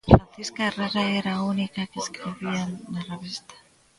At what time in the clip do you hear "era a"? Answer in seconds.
1.19-1.43